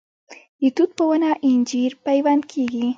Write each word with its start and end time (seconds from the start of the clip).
د 0.61 0.63
توت 0.75 0.91
په 0.97 1.03
ونه 1.09 1.29
انجیر 1.49 1.91
پیوند 2.05 2.41
کیږي؟ 2.51 2.87